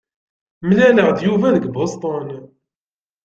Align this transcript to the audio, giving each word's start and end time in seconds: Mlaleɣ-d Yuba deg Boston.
Mlaleɣ-d 0.67 1.19
Yuba 1.25 1.47
deg 1.55 1.65
Boston. 1.75 2.27